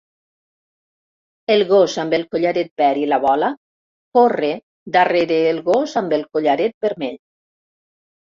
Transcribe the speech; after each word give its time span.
El 1.55 1.63
gos 1.71 1.97
amb 2.03 2.15
el 2.17 2.23
collaret 2.35 2.71
verd 2.83 3.01
i 3.01 3.03
la 3.11 3.19
bola 3.25 3.49
corre 4.19 4.49
darrere 4.97 5.37
el 5.49 5.61
gos 5.69 5.93
amb 6.03 6.15
el 6.19 6.27
collaret 6.37 6.75
vermell. 6.87 7.21